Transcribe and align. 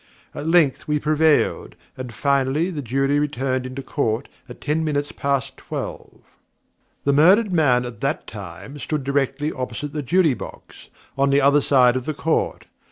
At 0.33 0.47
length 0.47 0.87
we 0.87 0.97
prevailed, 0.97 1.75
and 1.95 2.11
finally 2.11 2.71
the 2.71 2.81
Jury 2.81 3.19
returned 3.19 3.67
into 3.67 3.83
Court 3.83 4.29
at 4.49 4.59
ten 4.59 4.83
minutes 4.83 5.11
past 5.11 5.57
twelve. 5.57 6.21
The 7.03 7.13
murdered 7.13 7.53
man 7.53 7.85
at 7.85 8.01
that 8.01 8.25
time 8.25 8.79
stood 8.79 9.03
directly 9.03 9.51
opposite 9.51 9.93
the 9.93 10.01
Jury 10.01 10.33
box, 10.33 10.89
on 11.15 11.29
the 11.29 11.41
other 11.41 11.61
side 11.61 11.95
of 11.95 12.05
the 12.05 12.15
Court. 12.15 12.65